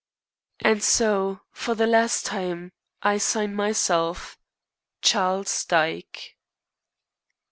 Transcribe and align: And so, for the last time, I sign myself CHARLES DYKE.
And 0.61 0.81
so, 0.81 1.41
for 1.51 1.75
the 1.75 1.85
last 1.85 2.25
time, 2.25 2.71
I 3.03 3.19
sign 3.19 3.53
myself 3.53 4.35
CHARLES 5.03 5.65
DYKE. 5.65 6.37